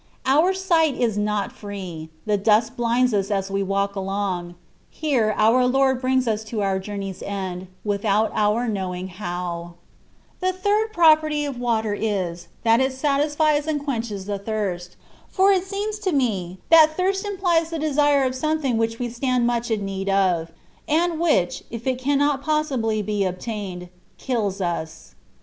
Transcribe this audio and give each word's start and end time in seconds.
Our 0.25 0.55
sight 0.55 0.95
is 0.95 1.15
not 1.15 1.51
free; 1.51 2.09
the 2.25 2.35
dust 2.35 2.75
blinds 2.75 3.13
us 3.13 3.29
as 3.29 3.51
we 3.51 3.61
walk 3.61 3.95
along; 3.95 4.55
here 4.89 5.31
our 5.37 5.63
Lord 5.67 6.01
brings 6.01 6.27
us 6.27 6.43
to 6.45 6.63
our 6.63 6.79
joumey^s 6.79 7.21
end, 7.23 7.67
without 7.83 8.31
our 8.33 8.67
knowing 8.67 9.09
how» 9.09 9.75
The 10.39 10.53
third 10.53 10.91
property 10.91 11.45
of 11.45 11.59
water 11.59 11.93
is, 11.93 12.47
that 12.63 12.79
it^tisfies 12.79 13.67
and 13.67 13.85
quenches 13.85 14.25
the 14.25 14.39
thirst; 14.39 14.95
for 15.29 15.51
it 15.51 15.65
seems 15.65 15.99
to 15.99 16.11
me, 16.11 16.57
that 16.71 16.97
thirst 16.97 17.23
implies 17.23 17.69
the 17.69 17.77
desire 17.77 18.23
of 18.23 18.31
a 18.31 18.35
something 18.37 18.77
which 18.77 18.97
we 18.97 19.07
stand 19.07 19.45
much 19.45 19.69
in 19.69 19.85
need 19.85 20.09
of, 20.09 20.51
and 20.87 21.19
which, 21.19 21.63
if 21.69 21.85
it 21.85 21.99
cannot 21.99 22.41
possibly 22.41 23.03
be 23.03 23.23
obtained, 23.23 23.89
kills 24.17 24.61
us. 24.61 25.13